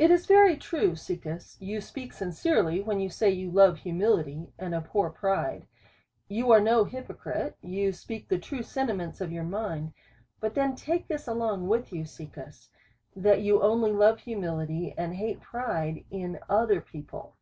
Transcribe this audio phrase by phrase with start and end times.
[0.00, 4.74] It is very true, Caecus, you speak sincerely when you say you love humility, and
[4.74, 5.68] abhor pride.
[6.26, 9.92] You are no hyprocrite, you speak the true sentiments of your mind;
[10.40, 12.68] but then take this along with you, Caecus,
[13.14, 17.36] that you only love humility, and hate pride, in other peo ple.